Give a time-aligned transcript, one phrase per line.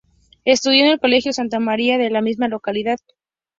[0.45, 2.97] Estudió en el Colegio Santa María, de la misma localidad.